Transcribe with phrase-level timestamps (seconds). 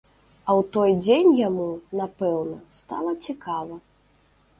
[0.47, 1.67] А ў той дзень яму,
[1.99, 3.79] напэўна, стала цікава.